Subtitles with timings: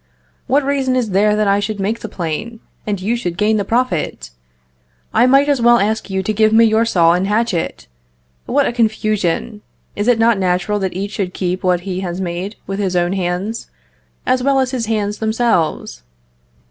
[0.47, 3.63] What reason is there that I should make the plane, and you should gain the
[3.63, 4.31] profit?
[5.13, 7.85] I might as well ask you to give me your saw and hatchet!
[8.47, 9.61] What a confusion!
[9.95, 13.13] Is it not natural that each should keep what he has made with his own
[13.13, 13.69] hands,
[14.25, 16.01] as well as his hands themselves?